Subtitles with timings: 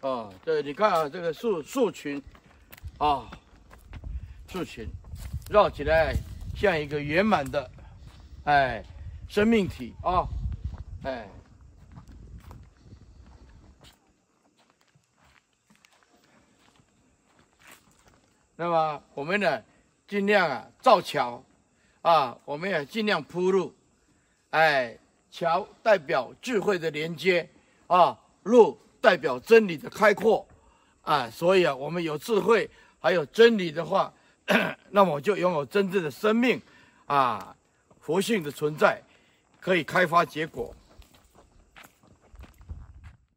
[0.00, 2.22] 啊，对，你看啊，这个树树群，
[2.98, 3.28] 啊，
[4.46, 4.86] 树群
[5.50, 6.14] 绕起来
[6.56, 7.70] 像一个圆满的，
[8.44, 8.84] 哎，
[9.28, 10.26] 生命体啊，
[11.02, 11.28] 哎。
[18.60, 19.62] 那么我们呢，
[20.08, 21.42] 尽量啊造桥，
[22.02, 23.72] 啊，我们也尽量铺路，
[24.50, 24.98] 哎，
[25.30, 27.48] 桥代表智慧的连接，
[27.86, 30.46] 啊，路代表真理的开阔，
[31.02, 32.68] 啊，所以啊，我们有智慧，
[33.00, 34.12] 还有真理的话，
[34.90, 36.60] 那么就拥有真正的生命，
[37.06, 37.54] 啊，
[38.00, 39.02] 佛性的存在，
[39.60, 40.74] 可以开发结果。